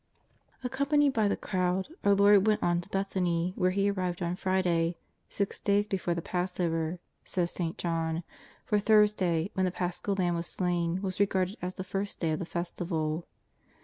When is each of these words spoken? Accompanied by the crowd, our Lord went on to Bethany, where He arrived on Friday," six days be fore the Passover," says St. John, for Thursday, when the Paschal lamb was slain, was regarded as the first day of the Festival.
Accompanied 0.63 1.13
by 1.13 1.27
the 1.27 1.37
crowd, 1.37 1.89
our 2.03 2.15
Lord 2.15 2.47
went 2.47 2.63
on 2.63 2.81
to 2.81 2.89
Bethany, 2.89 3.53
where 3.55 3.69
He 3.69 3.87
arrived 3.91 4.23
on 4.23 4.35
Friday," 4.35 4.95
six 5.29 5.59
days 5.59 5.85
be 5.85 5.95
fore 5.99 6.15
the 6.15 6.23
Passover," 6.23 6.97
says 7.23 7.51
St. 7.51 7.77
John, 7.77 8.23
for 8.65 8.79
Thursday, 8.79 9.51
when 9.53 9.65
the 9.65 9.71
Paschal 9.71 10.15
lamb 10.15 10.33
was 10.33 10.47
slain, 10.47 11.03
was 11.03 11.19
regarded 11.19 11.55
as 11.61 11.75
the 11.75 11.83
first 11.83 12.19
day 12.19 12.31
of 12.31 12.39
the 12.39 12.47
Festival. 12.47 13.27